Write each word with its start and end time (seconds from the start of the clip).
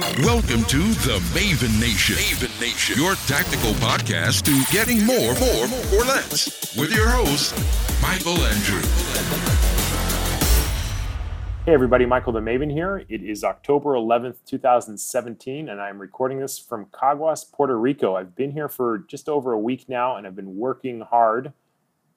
Welcome 0.00 0.64
to 0.64 0.78
the 1.04 1.18
Maven 1.34 1.78
Nation. 1.78 2.16
Maven 2.16 2.58
Nation, 2.58 2.96
your 2.96 3.16
tactical 3.26 3.72
podcast 3.74 4.44
to 4.44 4.72
getting 4.72 5.04
more, 5.04 5.34
more, 5.34 5.64
or 5.94 6.04
less. 6.06 6.74
With 6.74 6.90
your 6.90 7.10
host, 7.10 7.54
Michael 8.00 8.42
Andrew. 8.42 8.80
Hey 11.66 11.74
everybody, 11.74 12.06
Michael 12.06 12.32
the 12.32 12.40
Maven 12.40 12.72
here. 12.72 13.04
It 13.10 13.22
is 13.22 13.44
October 13.44 13.90
11th, 13.90 14.36
2017, 14.46 15.68
and 15.68 15.78
I'm 15.78 15.98
recording 15.98 16.40
this 16.40 16.58
from 16.58 16.86
Caguas, 16.86 17.52
Puerto 17.52 17.78
Rico. 17.78 18.16
I've 18.16 18.34
been 18.34 18.52
here 18.52 18.70
for 18.70 19.04
just 19.06 19.28
over 19.28 19.52
a 19.52 19.58
week 19.58 19.86
now, 19.86 20.16
and 20.16 20.26
I've 20.26 20.34
been 20.34 20.56
working 20.56 21.02
hard 21.02 21.52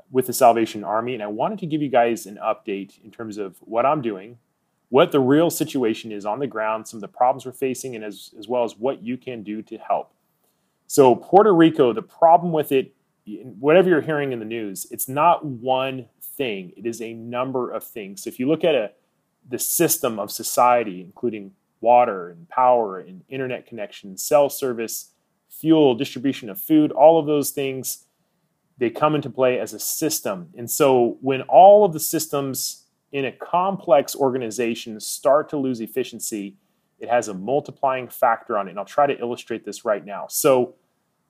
with 0.09 0.27
the 0.27 0.33
Salvation 0.33 0.85
Army, 0.85 1.15
and 1.15 1.21
I 1.21 1.27
wanted 1.27 1.59
to 1.59 1.65
give 1.65 1.81
you 1.81 1.89
guys 1.89 2.27
an 2.27 2.39
update 2.41 3.03
in 3.03 3.11
terms 3.11 3.37
of 3.37 3.57
what 3.59 3.85
I'm 3.85 4.01
doing, 4.01 4.37
what 4.93 5.11
the 5.11 5.19
real 5.19 5.49
situation 5.49 6.11
is 6.11 6.23
on 6.23 6.37
the 6.37 6.45
ground, 6.45 6.87
some 6.87 6.99
of 6.99 7.01
the 7.01 7.07
problems 7.07 7.47
we're 7.47 7.51
facing, 7.51 7.95
and 7.95 8.05
as, 8.05 8.31
as 8.37 8.47
well 8.47 8.63
as 8.63 8.77
what 8.77 9.01
you 9.01 9.17
can 9.17 9.41
do 9.41 9.59
to 9.63 9.75
help. 9.79 10.13
So, 10.85 11.15
Puerto 11.15 11.51
Rico, 11.51 11.93
the 11.93 12.03
problem 12.03 12.51
with 12.51 12.71
it, 12.71 12.93
whatever 13.25 13.89
you're 13.89 14.01
hearing 14.01 14.33
in 14.33 14.37
the 14.37 14.45
news, 14.45 14.85
it's 14.91 15.09
not 15.09 15.43
one 15.43 16.09
thing, 16.21 16.73
it 16.77 16.85
is 16.85 17.01
a 17.01 17.11
number 17.15 17.71
of 17.71 17.83
things. 17.83 18.21
So, 18.21 18.27
if 18.27 18.37
you 18.37 18.47
look 18.47 18.63
at 18.63 18.75
a, 18.75 18.91
the 19.49 19.57
system 19.57 20.19
of 20.19 20.29
society, 20.29 21.01
including 21.01 21.53
water 21.81 22.29
and 22.29 22.47
power 22.47 22.99
and 22.99 23.23
internet 23.29 23.65
connection, 23.65 24.15
cell 24.15 24.47
service, 24.47 25.09
fuel, 25.49 25.95
distribution 25.95 26.51
of 26.51 26.59
food, 26.59 26.91
all 26.91 27.19
of 27.19 27.25
those 27.25 27.49
things, 27.49 28.05
they 28.77 28.91
come 28.91 29.15
into 29.15 29.31
play 29.31 29.59
as 29.59 29.73
a 29.73 29.79
system. 29.79 30.49
And 30.55 30.69
so, 30.69 31.17
when 31.21 31.41
all 31.41 31.83
of 31.83 31.93
the 31.93 31.99
systems 31.99 32.82
in 33.13 33.25
a 33.25 33.31
complex 33.31 34.15
organization 34.15 34.99
start 34.99 35.47
to 35.49 35.57
lose 35.57 35.79
efficiency, 35.79 36.55
it 36.99 37.07
has 37.07 37.27
a 37.27 37.33
multiplying 37.33 38.09
factor 38.09 38.57
on 38.57 38.67
it. 38.67 38.71
And 38.71 38.79
I'll 38.79 38.85
try 38.85 39.05
to 39.05 39.17
illustrate 39.17 39.63
this 39.63 39.85
right 39.85 40.03
now. 40.03 40.25
So, 40.29 40.75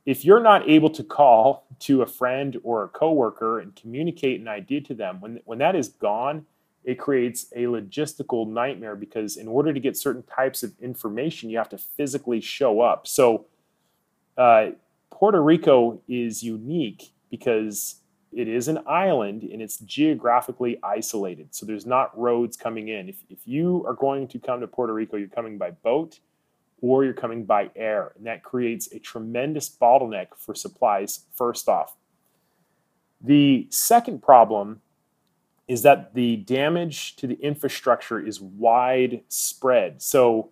if 0.05 0.25
you're 0.25 0.41
not 0.41 0.69
able 0.69 0.89
to 0.89 1.03
call 1.03 1.65
to 1.79 2.01
a 2.01 2.05
friend 2.05 2.57
or 2.63 2.83
a 2.83 2.89
coworker 2.89 3.59
and 3.59 3.73
communicate 3.73 4.41
an 4.41 4.49
idea 4.49 4.81
to 4.81 4.93
them, 4.93 5.21
when, 5.21 5.39
when 5.45 5.59
that 5.59 5.77
is 5.77 5.87
gone, 5.87 6.45
it 6.83 6.99
creates 6.99 7.45
a 7.55 7.63
logistical 7.63 8.45
nightmare 8.45 8.97
because 8.97 9.37
in 9.37 9.47
order 9.47 9.73
to 9.73 9.79
get 9.79 9.95
certain 9.95 10.23
types 10.23 10.61
of 10.61 10.73
information, 10.81 11.49
you 11.49 11.57
have 11.57 11.69
to 11.69 11.77
physically 11.77 12.41
show 12.41 12.81
up. 12.81 13.07
So, 13.07 13.45
uh, 14.37 14.71
Puerto 15.09 15.41
Rico 15.41 16.01
is 16.07 16.43
unique 16.43 17.13
because 17.29 18.01
it 18.35 18.47
is 18.47 18.67
an 18.67 18.79
island 18.87 19.43
and 19.43 19.61
it's 19.61 19.77
geographically 19.79 20.79
isolated. 20.83 21.53
So 21.53 21.65
there's 21.65 21.85
not 21.85 22.17
roads 22.17 22.57
coming 22.57 22.87
in. 22.87 23.09
If, 23.09 23.17
if 23.29 23.39
you 23.45 23.83
are 23.87 23.93
going 23.93 24.27
to 24.29 24.39
come 24.39 24.61
to 24.61 24.67
Puerto 24.67 24.93
Rico, 24.93 25.17
you're 25.17 25.27
coming 25.27 25.57
by 25.57 25.71
boat 25.71 26.19
or 26.81 27.03
you're 27.03 27.13
coming 27.13 27.45
by 27.45 27.71
air. 27.75 28.11
And 28.17 28.25
that 28.27 28.43
creates 28.43 28.91
a 28.91 28.99
tremendous 28.99 29.69
bottleneck 29.69 30.27
for 30.37 30.53
supplies, 30.53 31.25
first 31.33 31.69
off. 31.69 31.95
The 33.21 33.67
second 33.69 34.21
problem 34.21 34.81
is 35.67 35.81
that 35.83 36.13
the 36.13 36.37
damage 36.37 37.15
to 37.15 37.27
the 37.27 37.35
infrastructure 37.35 38.19
is 38.19 38.41
widespread. 38.41 40.01
So 40.01 40.51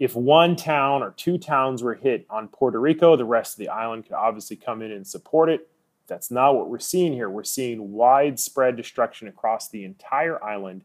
if 0.00 0.16
one 0.16 0.56
town 0.56 1.02
or 1.02 1.12
two 1.12 1.38
towns 1.38 1.82
were 1.82 1.94
hit 1.94 2.26
on 2.28 2.48
Puerto 2.48 2.80
Rico, 2.80 3.14
the 3.14 3.24
rest 3.24 3.54
of 3.54 3.58
the 3.58 3.68
island 3.68 4.04
could 4.04 4.14
obviously 4.14 4.56
come 4.56 4.82
in 4.82 4.90
and 4.90 5.06
support 5.06 5.48
it 5.48 5.68
that's 6.06 6.30
not 6.30 6.56
what 6.56 6.68
we're 6.68 6.78
seeing 6.78 7.12
here. 7.12 7.30
We're 7.30 7.44
seeing 7.44 7.92
widespread 7.92 8.76
destruction 8.76 9.28
across 9.28 9.68
the 9.68 9.84
entire 9.84 10.42
island. 10.42 10.84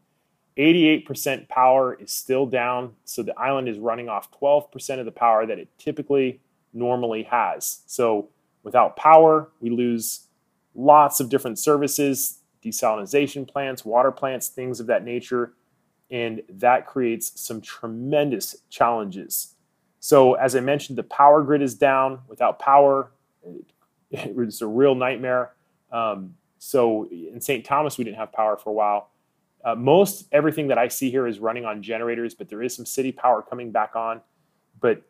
88% 0.56 1.48
power 1.48 1.94
is 1.94 2.12
still 2.12 2.46
down, 2.46 2.94
so 3.04 3.22
the 3.22 3.38
island 3.38 3.68
is 3.68 3.78
running 3.78 4.08
off 4.08 4.30
12% 4.32 4.98
of 4.98 5.04
the 5.04 5.12
power 5.12 5.46
that 5.46 5.58
it 5.58 5.68
typically 5.78 6.40
normally 6.72 7.22
has. 7.24 7.82
So 7.86 8.28
without 8.64 8.96
power, 8.96 9.50
we 9.60 9.70
lose 9.70 10.26
lots 10.74 11.20
of 11.20 11.28
different 11.28 11.58
services, 11.58 12.40
desalination 12.64 13.46
plants, 13.46 13.84
water 13.84 14.10
plants, 14.10 14.48
things 14.48 14.80
of 14.80 14.86
that 14.86 15.04
nature, 15.04 15.54
and 16.10 16.42
that 16.48 16.86
creates 16.86 17.40
some 17.40 17.60
tremendous 17.60 18.56
challenges. 18.68 19.54
So 20.00 20.34
as 20.34 20.56
I 20.56 20.60
mentioned, 20.60 20.98
the 20.98 21.02
power 21.02 21.42
grid 21.42 21.62
is 21.62 21.74
down. 21.74 22.20
Without 22.28 22.58
power, 22.58 23.12
it 24.10 24.34
was 24.34 24.62
a 24.62 24.66
real 24.66 24.94
nightmare. 24.94 25.52
Um, 25.92 26.34
so 26.58 27.08
in 27.10 27.40
St. 27.40 27.64
Thomas, 27.64 27.98
we 27.98 28.04
didn't 28.04 28.16
have 28.16 28.32
power 28.32 28.56
for 28.56 28.70
a 28.70 28.72
while. 28.72 29.10
Uh, 29.64 29.74
most 29.74 30.28
everything 30.32 30.68
that 30.68 30.78
I 30.78 30.88
see 30.88 31.10
here 31.10 31.26
is 31.26 31.40
running 31.40 31.64
on 31.64 31.82
generators, 31.82 32.34
but 32.34 32.48
there 32.48 32.62
is 32.62 32.74
some 32.74 32.86
city 32.86 33.12
power 33.12 33.42
coming 33.42 33.70
back 33.70 33.96
on. 33.96 34.20
But 34.80 35.02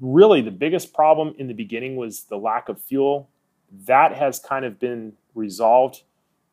really, 0.00 0.40
the 0.40 0.50
biggest 0.50 0.92
problem 0.92 1.34
in 1.38 1.46
the 1.46 1.54
beginning 1.54 1.96
was 1.96 2.24
the 2.24 2.36
lack 2.36 2.68
of 2.68 2.80
fuel. 2.82 3.28
That 3.86 4.16
has 4.16 4.40
kind 4.40 4.64
of 4.64 4.80
been 4.80 5.12
resolved, 5.34 6.02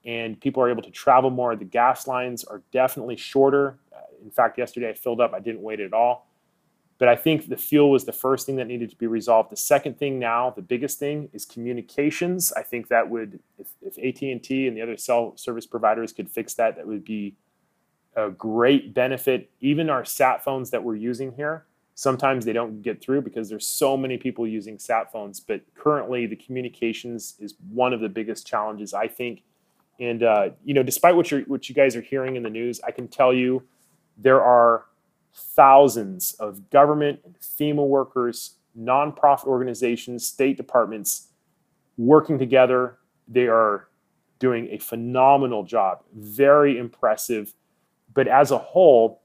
and 0.05 0.39
people 0.39 0.61
are 0.61 0.69
able 0.69 0.83
to 0.83 0.91
travel 0.91 1.29
more. 1.29 1.55
The 1.55 1.65
gas 1.65 2.07
lines 2.07 2.43
are 2.43 2.61
definitely 2.71 3.15
shorter. 3.15 3.77
Uh, 3.91 4.01
in 4.23 4.29
fact, 4.29 4.57
yesterday 4.57 4.89
I 4.89 4.93
filled 4.93 5.19
up, 5.19 5.33
I 5.33 5.39
didn't 5.39 5.61
wait 5.61 5.79
at 5.79 5.93
all. 5.93 6.27
But 6.97 7.09
I 7.09 7.15
think 7.15 7.49
the 7.49 7.57
fuel 7.57 7.91
was 7.91 8.05
the 8.05 8.13
first 8.13 8.45
thing 8.45 8.55
that 8.55 8.67
needed 8.67 8.89
to 8.89 8.95
be 8.95 9.07
resolved. 9.07 9.51
The 9.51 9.57
second 9.57 9.99
thing 9.99 10.17
now, 10.17 10.51
the 10.51 10.61
biggest 10.61 10.97
thing, 10.97 11.29
is 11.33 11.45
communications. 11.45 12.53
I 12.53 12.63
think 12.63 12.87
that 12.87 13.09
would, 13.09 13.39
if, 13.59 13.67
if 13.81 13.97
AT&T 13.97 14.67
and 14.67 14.77
the 14.77 14.81
other 14.81 14.95
cell 14.95 15.35
service 15.35 15.65
providers 15.65 16.13
could 16.13 16.29
fix 16.29 16.53
that, 16.53 16.77
that 16.77 16.87
would 16.87 17.03
be 17.03 17.35
a 18.15 18.29
great 18.29 18.93
benefit. 18.93 19.49
Even 19.59 19.89
our 19.89 20.05
sat 20.05 20.41
phones 20.43 20.69
that 20.71 20.83
we're 20.83 20.95
using 20.95 21.33
here, 21.33 21.65
sometimes 21.95 22.45
they 22.45 22.53
don't 22.53 22.81
get 22.81 23.01
through 23.01 23.23
because 23.23 23.49
there's 23.49 23.67
so 23.67 23.97
many 23.97 24.17
people 24.17 24.47
using 24.47 24.79
sat 24.79 25.11
phones. 25.11 25.41
But 25.41 25.61
currently, 25.75 26.25
the 26.27 26.37
communications 26.37 27.35
is 27.39 27.55
one 27.69 27.91
of 27.91 27.99
the 27.99 28.09
biggest 28.09 28.47
challenges, 28.47 28.93
I 28.93 29.09
think. 29.09 29.43
And 29.99 30.23
uh, 30.23 30.49
you 30.63 30.73
know, 30.73 30.83
despite 30.83 31.15
what 31.15 31.29
you 31.31 31.43
what 31.47 31.67
you 31.67 31.75
guys 31.75 31.95
are 31.95 32.01
hearing 32.01 32.35
in 32.35 32.43
the 32.43 32.49
news, 32.49 32.79
I 32.85 32.91
can 32.91 33.07
tell 33.07 33.33
you 33.33 33.63
there 34.17 34.41
are 34.41 34.85
thousands 35.35 36.33
of 36.39 36.69
government 36.69 37.19
and 37.25 37.35
FEMA 37.39 37.85
workers, 37.85 38.55
nonprofit 38.77 39.45
organizations, 39.45 40.25
state 40.25 40.57
departments 40.57 41.27
working 41.97 42.39
together. 42.39 42.97
They 43.27 43.47
are 43.47 43.87
doing 44.39 44.69
a 44.71 44.77
phenomenal 44.77 45.63
job, 45.63 46.03
very 46.13 46.77
impressive. 46.77 47.53
But 48.13 48.27
as 48.27 48.51
a 48.51 48.57
whole, 48.57 49.21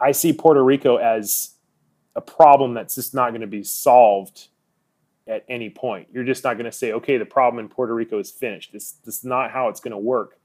I 0.00 0.12
see 0.12 0.32
Puerto 0.32 0.62
Rico 0.62 0.96
as 0.96 1.54
a 2.16 2.20
problem 2.20 2.74
that's 2.74 2.94
just 2.94 3.14
not 3.14 3.30
going 3.30 3.40
to 3.40 3.46
be 3.46 3.62
solved 3.62 4.48
at 5.26 5.44
any 5.48 5.70
point. 5.70 6.08
You're 6.12 6.24
just 6.24 6.44
not 6.44 6.54
going 6.54 6.70
to 6.70 6.76
say, 6.76 6.92
okay, 6.92 7.16
the 7.16 7.24
problem 7.24 7.64
in 7.64 7.68
Puerto 7.68 7.94
Rico 7.94 8.18
is 8.18 8.30
finished. 8.30 8.72
This, 8.72 8.92
this 9.04 9.18
is 9.18 9.24
not 9.24 9.50
how 9.50 9.68
it's 9.68 9.80
going 9.80 9.92
to 9.92 9.98
work. 9.98 10.38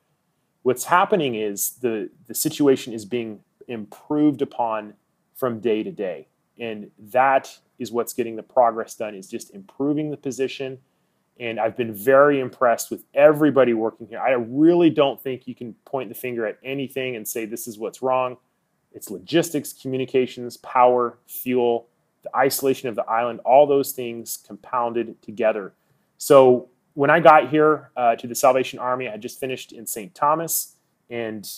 What's 0.64 0.86
happening 0.86 1.36
is 1.36 1.72
the, 1.82 2.10
the 2.28 2.34
situation 2.34 2.94
is 2.94 3.06
being 3.06 3.42
improved 3.70 4.42
upon 4.42 4.94
from 5.36 5.60
day 5.60 5.84
to 5.84 5.92
day. 5.92 6.28
And 6.60 6.92
that 7.12 7.58
is 7.78 7.92
what's 7.92 8.14
getting 8.14 8.36
the 8.36 8.44
progress 8.44 8.96
done 8.96 9.16
is 9.16 9.30
just 9.30 9.52
improving 9.52 10.12
the 10.12 10.18
position. 10.18 10.80
And 11.40 11.58
I've 11.58 11.78
been 11.78 11.94
very 11.94 12.42
impressed 12.42 12.92
with 12.92 13.06
everybody 13.14 13.74
working 13.74 14.08
here. 14.08 14.20
I 14.20 14.32
really 14.32 14.90
don't 14.90 15.22
think 15.22 15.48
you 15.48 15.56
can 15.56 15.74
point 15.86 16.10
the 16.10 16.16
finger 16.16 16.46
at 16.46 16.58
anything 16.64 17.16
and 17.16 17.26
say 17.26 17.46
this 17.46 17.66
is 17.66 17.80
what's 17.80 18.02
wrong. 18.02 18.36
It's 18.92 19.10
logistics, 19.10 19.72
communications, 19.72 20.58
power, 20.58 21.18
fuel, 21.28 21.88
the 22.24 22.36
isolation 22.36 22.90
of 22.90 22.96
the 22.96 23.06
island, 23.06 23.40
all 23.46 23.66
those 23.66 23.94
things 23.94 24.44
compounded 24.46 25.22
together. 25.22 25.74
So 26.18 26.68
when 26.96 27.10
I 27.10 27.22
got 27.22 27.50
here 27.50 27.92
uh, 27.96 28.16
to 28.18 28.28
the 28.28 28.36
Salvation 28.36 28.80
Army, 28.80 29.08
I 29.08 29.16
just 29.16 29.40
finished 29.40 29.72
in 29.72 29.86
St. 29.86 30.14
Thomas, 30.14 30.76
and 31.10 31.50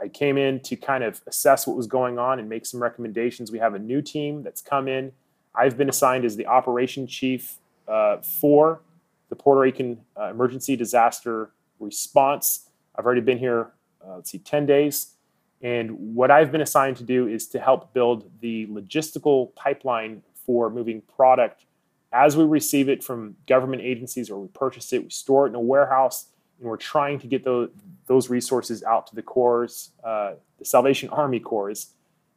I 0.00 0.08
came 0.08 0.38
in 0.38 0.60
to 0.60 0.76
kind 0.76 1.04
of 1.04 1.20
assess 1.26 1.66
what 1.66 1.76
was 1.76 1.86
going 1.86 2.18
on 2.18 2.38
and 2.38 2.48
make 2.48 2.64
some 2.64 2.82
recommendations. 2.82 3.52
We 3.52 3.58
have 3.58 3.74
a 3.74 3.78
new 3.78 4.00
team 4.00 4.42
that's 4.42 4.62
come 4.62 4.88
in. 4.88 5.12
I've 5.54 5.76
been 5.76 5.88
assigned 5.88 6.24
as 6.24 6.36
the 6.36 6.46
operation 6.46 7.06
chief 7.06 7.58
uh, 7.86 8.18
for 8.18 8.80
the 9.28 9.36
Puerto 9.36 9.60
Rican 9.60 10.00
uh, 10.18 10.30
emergency 10.30 10.76
disaster 10.76 11.50
response. 11.78 12.68
I've 12.96 13.04
already 13.04 13.20
been 13.20 13.38
here, 13.38 13.72
uh, 14.04 14.16
let's 14.16 14.30
see, 14.30 14.38
10 14.38 14.66
days. 14.66 15.14
And 15.62 16.14
what 16.14 16.30
I've 16.30 16.50
been 16.50 16.62
assigned 16.62 16.96
to 16.98 17.04
do 17.04 17.28
is 17.28 17.46
to 17.48 17.60
help 17.60 17.92
build 17.92 18.30
the 18.40 18.66
logistical 18.68 19.54
pipeline 19.54 20.22
for 20.46 20.70
moving 20.70 21.02
product 21.02 21.66
as 22.12 22.36
we 22.36 22.44
receive 22.44 22.88
it 22.88 23.04
from 23.04 23.36
government 23.46 23.82
agencies 23.82 24.30
or 24.30 24.40
we 24.40 24.48
purchase 24.48 24.92
it, 24.92 25.02
we 25.04 25.10
store 25.10 25.46
it 25.46 25.50
in 25.50 25.54
a 25.54 25.60
warehouse, 25.60 26.26
and 26.60 26.68
we're 26.68 26.76
trying 26.76 27.18
to 27.18 27.26
get 27.26 27.44
those, 27.44 27.70
those 28.06 28.30
resources 28.30 28.82
out 28.82 29.06
to 29.08 29.14
the 29.14 29.22
corps, 29.22 29.90
uh, 30.04 30.34
the 30.58 30.64
Salvation 30.64 31.08
Army 31.08 31.40
corps, 31.40 31.94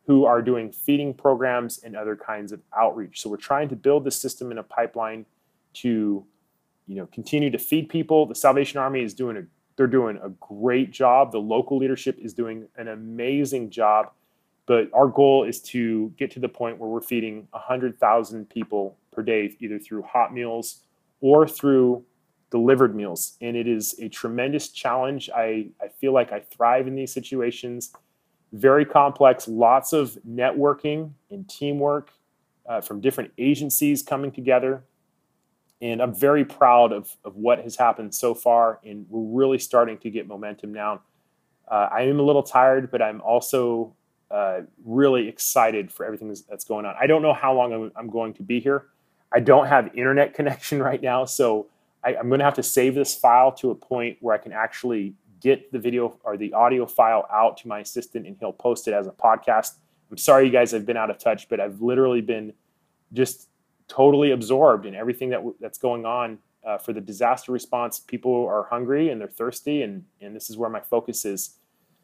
who 0.08 0.26
are 0.26 0.42
doing 0.42 0.72
feeding 0.72 1.14
programs 1.14 1.84
and 1.84 1.96
other 1.96 2.16
kinds 2.16 2.52
of 2.52 2.62
outreach. 2.78 3.22
So 3.22 3.30
we're 3.30 3.38
trying 3.38 3.70
to 3.70 3.76
build 3.76 4.04
the 4.04 4.12
system 4.12 4.52
in 4.52 4.58
a 4.58 4.64
pipeline 4.64 5.26
to, 5.76 6.26
you 6.88 6.96
know, 6.96 7.06
continue 7.08 7.50
to 7.52 7.58
feed 7.58 7.90
people. 7.90 8.26
The 8.26 8.36
Salvation 8.36 8.80
Army 8.80 9.04
is 9.04 9.14
doing 9.14 9.38
a 9.38 9.44
they're 9.76 9.88
doing 9.88 10.20
a 10.24 10.30
great 10.30 10.92
job. 10.92 11.32
The 11.32 11.40
local 11.40 11.78
leadership 11.78 12.20
is 12.20 12.34
doing 12.34 12.68
an 12.78 12.88
amazing 12.90 13.72
job. 13.72 14.12
But 14.66 14.90
our 14.94 15.08
goal 15.08 15.44
is 15.44 15.62
to 15.62 16.14
get 16.18 16.32
to 16.32 16.40
the 16.40 16.48
point 16.48 16.78
where 16.78 16.90
we're 16.90 17.02
feeding 17.02 17.48
100,000 17.52 18.50
people 18.50 18.98
per 19.12 19.22
day, 19.22 19.56
either 19.60 19.80
through 19.80 20.04
hot 20.04 20.34
meals 20.34 20.82
or 21.22 21.48
through 21.48 22.06
delivered 22.54 22.96
meals. 22.96 23.36
And 23.42 23.58
it 23.58 23.68
is 23.68 23.96
a 24.00 24.08
tremendous 24.10 24.70
challenge. 24.70 25.28
I, 25.36 25.70
I 25.82 25.88
feel 26.00 26.14
like 26.14 26.32
I 26.32 26.40
thrive 26.40 26.86
in 26.86 26.94
these 26.94 27.12
situations. 27.12 27.92
Very 28.52 28.86
complex, 28.86 29.48
lots 29.48 29.92
of 29.92 30.20
networking 30.24 31.14
and 31.32 31.50
teamwork 31.50 32.12
uh, 32.70 32.80
from 32.80 33.02
different 33.02 33.32
agencies 33.40 34.04
coming 34.04 34.32
together. 34.32 34.84
And 35.82 36.00
I'm 36.00 36.14
very 36.14 36.46
proud 36.46 36.94
of, 36.94 37.18
of 37.26 37.38
what 37.38 37.58
has 37.58 37.76
happened 37.76 38.14
so 38.14 38.36
far. 38.36 38.80
And 38.86 39.08
we're 39.10 39.36
really 39.36 39.58
starting 39.58 39.98
to 39.98 40.12
get 40.12 40.28
momentum 40.28 40.74
now. 40.74 41.02
Uh, 41.68 41.90
I 41.92 42.02
am 42.02 42.20
a 42.20 42.24
little 42.24 42.44
tired, 42.44 42.92
but 42.92 43.02
I'm 43.02 43.20
also 43.22 43.96
uh, 44.30 44.60
really 44.86 45.28
excited 45.28 45.92
for 45.92 46.06
everything 46.06 46.32
that's 46.48 46.66
going 46.66 46.86
on. 46.86 46.94
I 47.02 47.08
don't 47.08 47.24
know 47.24 47.34
how 47.34 47.56
long 47.56 47.74
I'm, 47.74 47.92
I'm, 47.96 48.12
going 48.12 48.36
to 48.36 48.44
be 48.44 48.60
here. 48.60 48.90
I 49.34 49.40
don't 49.40 49.66
have 49.66 49.90
internet 49.96 50.34
connection 50.36 50.84
right 50.84 51.02
now, 51.02 51.26
so 51.26 51.68
I, 52.04 52.16
I'm 52.16 52.28
going 52.28 52.40
to 52.40 52.46
have 52.46 52.56
to 52.56 52.64
save 52.64 52.96
this 52.96 53.16
file 53.16 53.52
to 53.54 53.72
a 53.72 53.76
point 53.76 54.18
where 54.22 54.36
I 54.36 54.38
can 54.38 54.52
actually 54.52 55.16
get 55.40 55.72
the 55.72 55.80
video 55.80 56.18
or 56.24 56.38
the 56.38 56.54
audio 56.54 56.86
file 56.86 57.28
out 57.32 57.58
to 57.58 57.68
my 57.68 57.80
assistant, 57.80 58.26
and 58.26 58.38
he'll 58.40 58.54
post 58.54 58.88
it 58.88 58.94
as 58.94 59.08
a 59.08 59.12
podcast. 59.12 59.74
I'm 60.10 60.18
sorry, 60.18 60.46
you 60.46 60.52
guys, 60.52 60.74
I've 60.74 60.86
been 60.86 60.98
out 60.98 61.10
of 61.10 61.18
touch, 61.18 61.50
but 61.50 61.60
I've 61.60 61.82
literally 61.82 62.22
been 62.22 62.54
just 63.12 63.50
totally 63.88 64.32
absorbed 64.32 64.86
in 64.86 64.96
everything 64.96 65.30
that 65.30 65.42
that's 65.60 65.78
going 65.78 66.06
on 66.06 66.40
uh, 66.66 66.78
for 66.78 66.94
the 66.94 67.02
disaster 67.02 67.52
response. 67.52 68.00
People 68.00 68.46
are 68.48 68.64
hungry 68.64 69.10
and 69.10 69.20
they're 69.20 69.28
thirsty, 69.28 69.84
and 69.84 70.06
and 70.22 70.36
this 70.36 70.50
is 70.50 70.58
where 70.58 70.70
my 70.70 70.80
focus 70.80 71.26
is. 71.26 71.58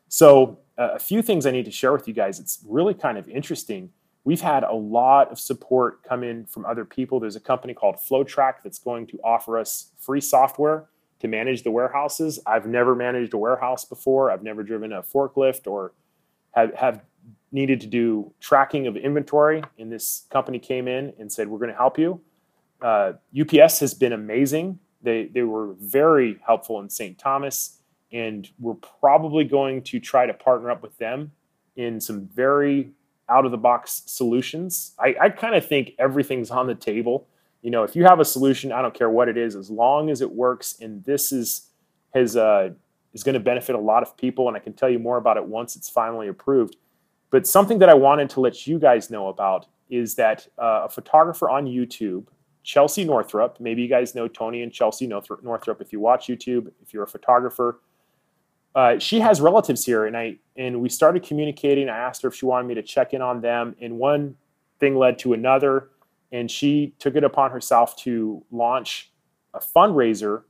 So, 0.09 0.59
uh, 0.77 0.93
a 0.93 0.99
few 0.99 1.21
things 1.21 1.45
I 1.45 1.51
need 1.51 1.65
to 1.65 1.71
share 1.71 1.93
with 1.93 2.07
you 2.07 2.13
guys. 2.13 2.39
It's 2.39 2.59
really 2.67 2.93
kind 2.93 3.17
of 3.17 3.29
interesting. 3.29 3.91
We've 4.23 4.41
had 4.41 4.63
a 4.63 4.73
lot 4.73 5.31
of 5.31 5.39
support 5.39 6.03
come 6.03 6.23
in 6.23 6.45
from 6.45 6.65
other 6.65 6.85
people. 6.85 7.19
There's 7.19 7.35
a 7.35 7.41
company 7.41 7.73
called 7.73 7.95
Flowtrack 7.95 8.55
that's 8.63 8.79
going 8.79 9.07
to 9.07 9.19
offer 9.23 9.57
us 9.57 9.91
free 9.97 10.21
software 10.21 10.87
to 11.19 11.27
manage 11.27 11.63
the 11.63 11.71
warehouses. 11.71 12.39
I've 12.45 12.65
never 12.65 12.95
managed 12.95 13.33
a 13.33 13.37
warehouse 13.37 13.85
before. 13.85 14.31
I've 14.31 14.43
never 14.43 14.63
driven 14.63 14.93
a 14.93 15.01
forklift 15.01 15.67
or 15.67 15.93
have, 16.51 16.73
have 16.75 17.01
needed 17.51 17.81
to 17.81 17.87
do 17.87 18.33
tracking 18.39 18.87
of 18.87 18.95
inventory. 18.95 19.63
And 19.77 19.91
this 19.91 20.25
company 20.29 20.59
came 20.59 20.87
in 20.87 21.13
and 21.17 21.31
said, 21.31 21.47
We're 21.47 21.59
going 21.59 21.71
to 21.71 21.77
help 21.77 21.97
you. 21.97 22.21
Uh, 22.81 23.13
UPS 23.39 23.79
has 23.79 23.93
been 23.93 24.13
amazing. 24.13 24.79
They, 25.01 25.25
they 25.25 25.43
were 25.43 25.75
very 25.79 26.39
helpful 26.45 26.79
in 26.79 26.89
St. 26.89 27.17
Thomas 27.17 27.79
and 28.11 28.49
we're 28.59 28.75
probably 28.75 29.43
going 29.43 29.83
to 29.83 29.99
try 29.99 30.25
to 30.25 30.33
partner 30.33 30.71
up 30.71 30.81
with 30.81 30.97
them 30.97 31.31
in 31.75 32.01
some 32.01 32.27
very 32.27 32.91
out 33.29 33.45
of 33.45 33.51
the 33.51 33.57
box 33.57 34.03
solutions. 34.05 34.93
I, 34.99 35.15
I 35.21 35.29
kind 35.29 35.55
of 35.55 35.65
think 35.65 35.93
everything's 35.99 36.51
on 36.51 36.67
the 36.67 36.75
table. 36.75 37.27
You 37.61 37.71
know, 37.71 37.83
if 37.83 37.95
you 37.95 38.05
have 38.05 38.19
a 38.19 38.25
solution, 38.25 38.71
I 38.71 38.81
don't 38.81 38.93
care 38.93 39.09
what 39.09 39.27
it 39.27 39.37
is, 39.37 39.55
as 39.55 39.69
long 39.69 40.09
as 40.09 40.21
it 40.21 40.31
works, 40.31 40.77
and 40.79 41.03
this 41.03 41.31
is 41.31 41.67
has 42.13 42.35
uh, 42.35 42.69
is 43.13 43.23
going 43.23 43.33
to 43.33 43.39
benefit 43.39 43.75
a 43.75 43.79
lot 43.79 44.03
of 44.03 44.15
people, 44.17 44.47
and 44.47 44.55
I 44.55 44.59
can 44.59 44.73
tell 44.73 44.89
you 44.89 44.99
more 44.99 45.17
about 45.17 45.37
it 45.37 45.45
once 45.45 45.75
it's 45.75 45.89
finally 45.89 46.27
approved. 46.27 46.77
But 47.31 47.45
something 47.45 47.79
that 47.79 47.89
I 47.89 47.93
wanted 47.93 48.29
to 48.31 48.39
let 48.39 48.65
you 48.65 48.79
guys 48.79 49.09
know 49.09 49.27
about 49.27 49.67
is 49.89 50.15
that 50.15 50.47
uh, 50.57 50.83
a 50.85 50.89
photographer 50.89 51.49
on 51.49 51.65
YouTube, 51.65 52.25
Chelsea 52.63 53.03
Northrup, 53.03 53.59
maybe 53.59 53.81
you 53.81 53.87
guys 53.87 54.15
know 54.15 54.27
Tony 54.27 54.61
and 54.63 54.71
Chelsea 54.71 55.07
Northrup 55.07 55.81
if 55.81 55.91
you 55.91 55.99
watch 55.99 56.27
YouTube, 56.27 56.71
if 56.81 56.93
you're 56.93 57.03
a 57.03 57.07
photographer, 57.07 57.79
uh, 58.75 58.99
she 58.99 59.19
has 59.19 59.41
relatives 59.41 59.85
here, 59.85 60.05
and 60.05 60.15
I 60.15 60.37
and 60.55 60.81
we 60.81 60.89
started 60.89 61.23
communicating. 61.23 61.89
I 61.89 61.97
asked 61.97 62.21
her 62.21 62.27
if 62.27 62.35
she 62.35 62.45
wanted 62.45 62.67
me 62.67 62.75
to 62.75 62.83
check 62.83 63.13
in 63.13 63.21
on 63.21 63.41
them, 63.41 63.75
and 63.81 63.97
one 63.97 64.35
thing 64.79 64.95
led 64.95 65.19
to 65.19 65.33
another, 65.33 65.89
and 66.31 66.49
she 66.49 66.93
took 66.99 67.15
it 67.15 67.23
upon 67.23 67.51
herself 67.51 67.95
to 67.97 68.43
launch 68.51 69.11
a 69.53 69.59
fundraiser 69.59 70.43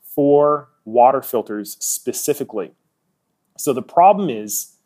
for 0.00 0.68
water 0.84 1.20
filters 1.20 1.76
specifically. 1.80 2.72
So 3.58 3.72
the 3.72 3.82
problem 3.82 4.30
is 4.30 4.76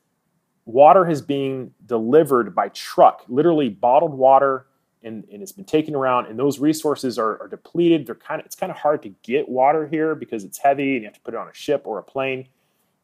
water 0.64 1.08
is 1.08 1.20
being 1.20 1.72
delivered 1.84 2.54
by 2.54 2.68
truck, 2.68 3.24
literally 3.28 3.68
bottled 3.68 4.14
water, 4.14 4.66
and, 5.02 5.24
and 5.32 5.42
it's 5.42 5.52
been 5.52 5.64
taken 5.64 5.94
around, 5.94 6.26
and 6.26 6.38
those 6.38 6.58
resources 6.58 7.18
are, 7.18 7.42
are 7.42 7.48
depleted. 7.48 8.06
They're 8.06 8.14
kind 8.14 8.40
of 8.40 8.46
it's 8.46 8.56
kind 8.56 8.72
of 8.72 8.78
hard 8.78 9.02
to 9.02 9.10
get 9.22 9.48
water 9.48 9.86
here 9.86 10.14
because 10.14 10.44
it's 10.44 10.58
heavy 10.58 10.94
and 10.94 11.02
you 11.02 11.08
have 11.08 11.14
to 11.14 11.20
put 11.20 11.34
it 11.34 11.36
on 11.36 11.48
a 11.48 11.54
ship 11.54 11.82
or 11.84 11.98
a 11.98 12.02
plane. 12.02 12.48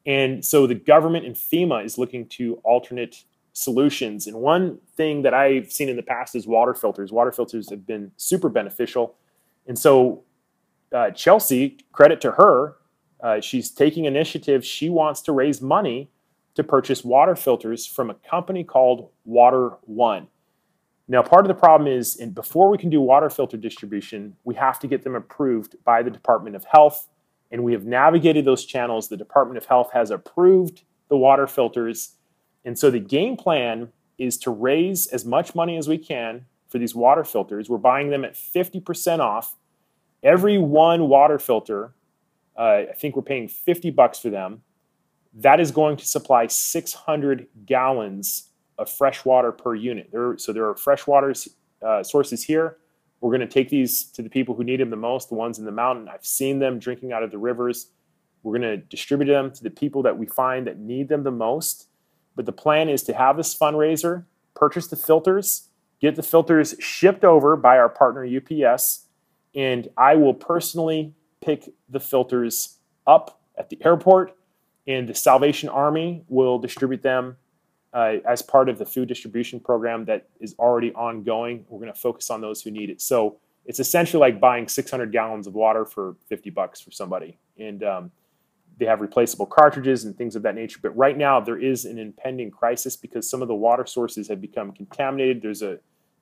And 0.06 0.44
so 0.44 0.66
the 0.66 0.74
government 0.74 1.26
and 1.26 1.34
FEMA 1.34 1.84
is 1.84 1.98
looking 1.98 2.28
to 2.28 2.60
alternate 2.62 3.24
solutions. 3.52 4.26
And 4.26 4.36
one 4.36 4.78
thing 4.96 5.22
that 5.22 5.34
I've 5.34 5.72
seen 5.72 5.88
in 5.88 5.96
the 5.96 6.02
past 6.02 6.34
is 6.36 6.46
water 6.46 6.74
filters. 6.74 7.10
Water 7.10 7.32
filters 7.32 7.70
have 7.70 7.86
been 7.86 8.12
super 8.16 8.48
beneficial. 8.48 9.16
And 9.66 9.78
so 9.78 10.22
uh, 10.94 11.10
Chelsea, 11.10 11.78
credit 11.92 12.20
to 12.20 12.32
her, 12.32 12.76
uh, 13.20 13.40
she's 13.40 13.70
taking 13.70 14.04
initiative. 14.04 14.64
She 14.64 14.88
wants 14.88 15.20
to 15.22 15.32
raise 15.32 15.60
money 15.60 16.10
to 16.54 16.62
purchase 16.62 17.04
water 17.04 17.34
filters 17.34 17.86
from 17.86 18.10
a 18.10 18.14
company 18.14 18.62
called 18.62 19.10
Water 19.24 19.70
One. 19.82 20.28
Now, 21.08 21.22
part 21.22 21.44
of 21.44 21.48
the 21.48 21.54
problem 21.54 21.90
is, 21.90 22.16
and 22.16 22.34
before 22.34 22.68
we 22.68 22.78
can 22.78 22.90
do 22.90 23.00
water 23.00 23.30
filter 23.30 23.56
distribution, 23.56 24.36
we 24.44 24.54
have 24.56 24.78
to 24.80 24.86
get 24.86 25.02
them 25.04 25.14
approved 25.14 25.76
by 25.84 26.02
the 26.02 26.10
Department 26.10 26.56
of 26.56 26.64
Health 26.64 27.08
and 27.50 27.62
we 27.62 27.72
have 27.72 27.84
navigated 27.84 28.44
those 28.44 28.64
channels. 28.64 29.08
The 29.08 29.16
Department 29.16 29.58
of 29.58 29.66
Health 29.66 29.90
has 29.92 30.10
approved 30.10 30.82
the 31.08 31.16
water 31.16 31.46
filters. 31.46 32.14
And 32.64 32.78
so 32.78 32.90
the 32.90 32.98
game 33.00 33.36
plan 33.36 33.92
is 34.18 34.38
to 34.38 34.50
raise 34.50 35.06
as 35.06 35.24
much 35.24 35.54
money 35.54 35.76
as 35.76 35.88
we 35.88 35.98
can 35.98 36.46
for 36.68 36.78
these 36.78 36.94
water 36.94 37.24
filters. 37.24 37.68
We're 37.68 37.78
buying 37.78 38.10
them 38.10 38.24
at 38.24 38.34
50% 38.34 39.20
off. 39.20 39.56
Every 40.22 40.58
one 40.58 41.08
water 41.08 41.38
filter, 41.38 41.94
uh, 42.58 42.84
I 42.90 42.94
think 42.96 43.14
we're 43.14 43.22
paying 43.22 43.48
50 43.48 43.90
bucks 43.90 44.18
for 44.18 44.30
them. 44.30 44.62
That 45.34 45.60
is 45.60 45.70
going 45.70 45.98
to 45.98 46.06
supply 46.06 46.46
600 46.46 47.46
gallons 47.66 48.50
of 48.78 48.90
fresh 48.90 49.24
water 49.24 49.52
per 49.52 49.74
unit. 49.74 50.10
There, 50.10 50.36
so 50.38 50.52
there 50.52 50.68
are 50.68 50.74
freshwater 50.74 51.34
uh, 51.82 52.02
sources 52.02 52.44
here. 52.44 52.78
We're 53.20 53.30
going 53.30 53.40
to 53.40 53.46
take 53.46 53.68
these 53.68 54.04
to 54.12 54.22
the 54.22 54.28
people 54.28 54.54
who 54.54 54.64
need 54.64 54.80
them 54.80 54.90
the 54.90 54.96
most, 54.96 55.28
the 55.28 55.34
ones 55.34 55.58
in 55.58 55.64
the 55.64 55.72
mountain. 55.72 56.08
I've 56.08 56.24
seen 56.24 56.58
them 56.58 56.78
drinking 56.78 57.12
out 57.12 57.22
of 57.22 57.30
the 57.30 57.38
rivers. 57.38 57.90
We're 58.42 58.58
going 58.58 58.70
to 58.70 58.76
distribute 58.76 59.32
them 59.32 59.50
to 59.52 59.62
the 59.62 59.70
people 59.70 60.02
that 60.02 60.18
we 60.18 60.26
find 60.26 60.66
that 60.66 60.78
need 60.78 61.08
them 61.08 61.22
the 61.22 61.30
most. 61.30 61.88
But 62.34 62.46
the 62.46 62.52
plan 62.52 62.88
is 62.88 63.02
to 63.04 63.14
have 63.14 63.36
this 63.36 63.56
fundraiser, 63.56 64.24
purchase 64.54 64.88
the 64.88 64.96
filters, 64.96 65.70
get 66.00 66.16
the 66.16 66.22
filters 66.22 66.74
shipped 66.78 67.24
over 67.24 67.56
by 67.56 67.78
our 67.78 67.88
partner 67.88 68.26
UPS, 68.26 69.06
and 69.54 69.88
I 69.96 70.14
will 70.16 70.34
personally 70.34 71.14
pick 71.40 71.72
the 71.88 72.00
filters 72.00 72.78
up 73.06 73.40
at 73.56 73.70
the 73.70 73.78
airport, 73.84 74.36
and 74.86 75.08
the 75.08 75.14
Salvation 75.14 75.70
Army 75.70 76.24
will 76.28 76.58
distribute 76.58 77.02
them 77.02 77.36
uh, 77.96 78.18
as 78.28 78.42
part 78.42 78.68
of 78.68 78.76
the 78.76 78.84
food 78.84 79.08
distribution 79.08 79.58
program 79.58 80.04
that 80.04 80.28
is 80.38 80.54
already 80.58 80.92
ongoing. 80.92 81.64
We're 81.70 81.80
going 81.80 81.92
to 81.92 81.98
focus 81.98 82.28
on 82.28 82.42
those 82.42 82.60
who 82.60 82.70
need 82.70 82.90
it. 82.90 83.00
So 83.00 83.38
it's 83.64 83.80
essentially 83.80 84.20
like 84.20 84.38
buying 84.38 84.68
600 84.68 85.10
gallons 85.10 85.46
of 85.46 85.54
water 85.54 85.86
for 85.86 86.14
50 86.28 86.50
bucks 86.50 86.78
for 86.78 86.90
somebody. 86.90 87.38
And 87.58 87.82
um, 87.82 88.10
they 88.76 88.84
have 88.84 89.00
replaceable 89.00 89.46
cartridges 89.46 90.04
and 90.04 90.14
things 90.14 90.36
of 90.36 90.42
that 90.42 90.54
nature. 90.54 90.78
But 90.82 90.94
right 90.94 91.16
now, 91.16 91.40
there 91.40 91.58
is 91.58 91.86
an 91.86 91.98
impending 91.98 92.50
crisis 92.50 92.96
because 92.96 93.30
some 93.30 93.40
of 93.40 93.48
the 93.48 93.54
water 93.54 93.86
sources 93.86 94.28
have 94.28 94.42
become 94.42 94.72
contaminated. 94.72 95.40
There's 95.40 95.62
a, 95.62 95.78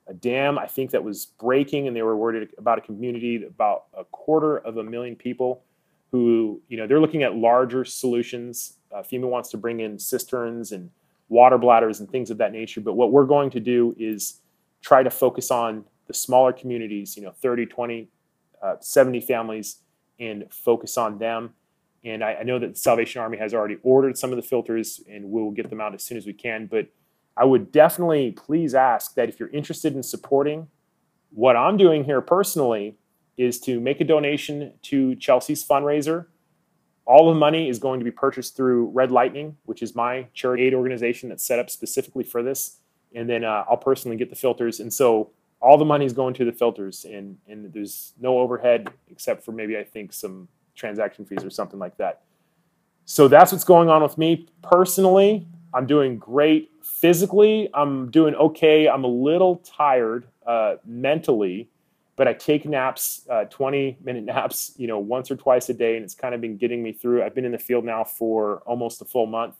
a 0.07 0.15
dam, 0.15 0.61
I 0.61 0.69
think, 0.69 0.93
that 0.93 1.03
was 1.03 1.27
breaking, 1.41 1.89
and 1.89 1.97
they 1.97 2.03
were 2.03 2.17
worried 2.17 2.51
about 2.57 2.79
a 2.79 2.83
community, 2.83 3.45
about 3.45 3.87
a 3.99 4.05
quarter 4.05 4.59
of 4.59 4.77
a 4.77 4.85
million 4.85 5.17
people 5.17 5.65
who, 6.13 6.63
you 6.69 6.77
know, 6.77 6.87
they're 6.87 7.01
looking 7.01 7.25
at 7.25 7.35
larger 7.35 7.85
solutions. 7.85 8.75
Uh, 8.95 9.03
FEMA 9.03 9.29
wants 9.29 9.51
to 9.51 9.57
bring 9.57 9.81
in 9.81 9.99
cisterns 9.99 10.71
and 10.71 10.91
water 11.29 11.59
bladders 11.59 12.01
and 12.01 12.11
things 12.11 12.31
of 12.31 12.39
that 12.39 12.53
nature. 12.53 12.81
But 12.81 12.95
what 12.95 13.13
we're 13.13 13.27
going 13.27 13.51
to 13.51 13.61
do 13.61 13.95
is 13.99 14.41
try 14.83 15.03
to 15.03 15.11
focus 15.11 15.51
on 15.51 15.85
the 16.07 16.15
smaller 16.15 16.53
communities, 16.53 17.17
you 17.17 17.23
know, 17.23 17.33
30, 17.33 17.67
20, 17.67 18.09
uh, 18.63 18.77
70 18.81 19.21
families, 19.21 19.79
and 20.21 20.45
focus 20.51 20.97
on 20.97 21.19
them. 21.19 21.55
And 22.05 22.23
I, 22.23 22.35
I, 22.35 22.43
know 22.43 22.59
that 22.59 22.75
the 22.75 22.79
Salvation 22.79 23.23
Army 23.23 23.39
has 23.39 23.55
already 23.55 23.79
ordered 23.83 24.19
some 24.19 24.31
of 24.31 24.37
the 24.37 24.43
filters, 24.43 25.01
and 25.11 25.31
we'll 25.31 25.51
get 25.51 25.71
them 25.71 25.81
out 25.81 25.95
as 25.95 26.03
soon 26.03 26.19
as 26.19 26.27
we 26.27 26.35
can. 26.35 26.67
But 26.67 26.89
I 27.37 27.45
would 27.45 27.73
definitely 27.73 28.33
please 28.33 28.75
ask 28.75 29.15
that 29.15 29.31
if 29.31 29.41
you're 29.41 29.49
interested 29.49 29.95
in 29.95 30.03
supporting 30.03 30.69
what 31.31 31.57
I'm 31.57 31.77
doing 31.77 32.05
here 32.05 32.21
personally, 32.21 32.97
is 33.37 33.59
to 33.61 33.81
make 33.81 34.01
a 34.01 34.05
donation 34.05 34.73
to 34.83 35.17
Chelsea's 35.17 35.65
fundraiser 35.67 36.27
all 37.07 37.29
the 37.29 37.39
money 37.39 37.69
is 37.69 37.79
going 37.79 38.01
to 38.01 38.05
be 38.05 38.11
purchased 38.11 38.57
through 38.57 38.87
Red 38.87 39.11
Lightning, 39.11 39.57
which 39.67 39.83
is 39.83 39.95
my 39.95 40.27
charity 40.33 40.65
aid 40.65 40.75
organization 40.75 41.29
that's 41.29 41.45
set 41.45 41.59
up 41.59 41.69
specifically 41.69 42.25
for 42.25 42.43
this. 42.43 42.79
And 43.15 43.29
then 43.29 43.45
uh, 43.45 43.65
I'll 43.69 43.77
personally 43.77 44.17
get 44.17 44.31
the 44.31 44.37
filters. 44.37 44.81
And 44.81 44.93
so 44.93 45.31
all 45.61 45.79
the 45.79 45.85
money 45.85 46.05
is 46.05 46.13
going 46.13 46.35
to 46.35 46.45
the 46.45 46.53
filters, 46.53 47.05
and, 47.05 47.39
and 47.49 47.73
there's 47.73 48.13
no 48.21 48.39
overhead 48.39 48.89
except 49.11 49.45
for 49.45 49.53
maybe 49.53 49.79
I 49.79 49.85
think 49.85 50.13
some 50.13 50.49
transaction 50.75 51.25
fees 51.25 51.45
or 51.45 51.51
something 51.51 51.79
like 51.79 51.97
that. 51.97 52.23
So 53.07 53.29
that's 53.29 53.53
what's 53.53 53.65
going 53.65 53.89
on 53.89 54.03
with 54.03 54.19
me 54.19 54.47
personally. 54.63 55.47
I'm 55.73 55.87
doing 55.87 56.19
great 56.19 56.71
physically. 56.83 57.69
I'm 57.75 58.11
doing 58.11 58.35
okay. 58.35 58.89
I'm 58.89 59.05
a 59.05 59.09
little 59.09 59.57
tired 59.57 60.27
uh, 60.47 60.77
mentally, 60.85 61.69
but 62.17 62.29
I 62.29 62.33
take 62.33 62.65
naps, 62.65 63.27
uh, 63.29 63.45
20 63.45 63.99
minute 64.03 64.25
naps, 64.35 64.73
you 64.77 64.87
know, 64.87 64.99
once 64.99 65.31
or 65.31 65.37
twice 65.37 65.69
a 65.69 65.75
day, 65.75 65.97
and 65.97 66.05
it's 66.05 66.15
kind 66.15 66.35
of 66.35 66.41
been 66.41 66.57
getting 66.57 66.83
me 66.83 66.93
through. 66.93 67.23
I've 67.23 67.35
been 67.35 67.45
in 67.45 67.53
the 67.53 67.59
field 67.59 67.85
now 67.85 68.05
for 68.05 68.59
almost 68.67 69.03
a 69.03 69.05
full 69.05 69.27
month, 69.27 69.57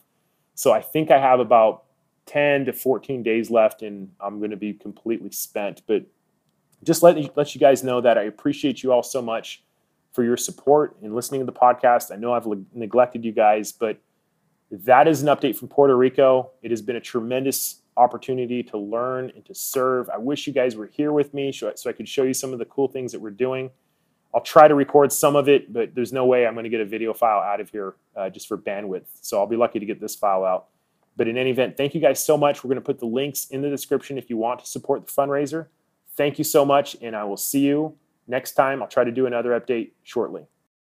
so 0.53 0.71
I 0.71 0.81
think 0.81 1.11
I 1.11 1.19
have 1.19 1.39
about 1.39 1.83
10 2.27 2.65
to 2.65 2.73
14 2.73 3.23
days 3.23 3.51
left, 3.51 3.81
and 3.81 4.09
I'm 4.19 4.39
going 4.39 4.51
to 4.51 4.57
be 4.57 4.73
completely 4.73 5.31
spent. 5.31 5.81
But 5.87 6.05
just 6.83 7.03
let 7.03 7.37
let 7.37 7.53
you 7.55 7.59
guys 7.59 7.83
know 7.83 8.01
that 8.01 8.17
I 8.17 8.23
appreciate 8.23 8.83
you 8.83 8.91
all 8.91 9.03
so 9.03 9.21
much 9.21 9.63
for 10.13 10.23
your 10.23 10.37
support 10.37 10.95
and 11.01 11.13
listening 11.13 11.41
to 11.41 11.45
the 11.45 11.53
podcast. 11.53 12.11
I 12.11 12.15
know 12.15 12.33
I've 12.33 12.47
neglected 12.73 13.25
you 13.25 13.31
guys, 13.31 13.71
but 13.71 13.97
that 14.71 15.07
is 15.07 15.21
an 15.21 15.27
update 15.27 15.55
from 15.55 15.67
Puerto 15.67 15.95
Rico. 15.95 16.51
It 16.63 16.71
has 16.71 16.81
been 16.81 16.95
a 16.95 17.01
tremendous 17.01 17.81
opportunity 17.97 18.61
to 18.63 18.77
learn 18.77 19.31
and 19.35 19.45
to 19.45 19.55
serve. 19.55 20.09
I 20.09 20.17
wish 20.17 20.47
you 20.47 20.53
guys 20.53 20.75
were 20.75 20.87
here 20.87 21.11
with 21.11 21.33
me 21.33 21.51
so 21.51 21.71
I 21.85 21.91
could 21.91 22.07
show 22.07 22.23
you 22.23 22.33
some 22.33 22.53
of 22.53 22.59
the 22.59 22.65
cool 22.65 22.87
things 22.87 23.11
that 23.11 23.21
we're 23.21 23.29
doing. 23.31 23.71
I'll 24.33 24.41
try 24.41 24.67
to 24.67 24.75
record 24.75 25.13
some 25.13 25.37
of 25.37 25.47
it, 25.47 25.71
but 25.71 25.95
there's 25.95 26.11
no 26.11 26.25
way 26.25 26.45
I'm 26.45 26.55
going 26.55 26.65
to 26.65 26.69
get 26.69 26.81
a 26.81 26.85
video 26.85 27.13
file 27.13 27.39
out 27.39 27.61
of 27.61 27.69
here 27.69 27.95
uh, 28.17 28.29
just 28.29 28.47
for 28.47 28.57
bandwidth. 28.57 29.05
So 29.21 29.39
I'll 29.39 29.47
be 29.47 29.55
lucky 29.55 29.79
to 29.79 29.85
get 29.85 30.01
this 30.01 30.13
file 30.15 30.43
out. 30.43 30.67
But 31.15 31.29
in 31.29 31.37
any 31.37 31.51
event, 31.51 31.77
thank 31.77 31.95
you 31.95 32.01
guys 32.01 32.23
so 32.23 32.37
much. 32.37 32.61
We're 32.61 32.69
going 32.69 32.81
to 32.81 32.85
put 32.85 32.99
the 32.99 33.05
links 33.05 33.45
in 33.45 33.61
the 33.61 33.69
description 33.69 34.17
if 34.17 34.29
you 34.29 34.35
want 34.35 34.59
to 34.59 34.65
support 34.65 35.05
the 35.05 35.11
fundraiser. 35.11 35.67
Thank 36.17 36.37
you 36.37 36.43
so 36.43 36.65
much, 36.65 36.97
and 37.01 37.15
I 37.15 37.23
will 37.23 37.37
see 37.37 37.61
you 37.61 37.95
next 38.27 38.53
time. 38.53 38.81
I'll 38.81 38.89
try 38.89 39.05
to 39.05 39.11
do 39.11 39.25
another 39.25 39.57
update 39.57 39.91
shortly. 40.03 40.47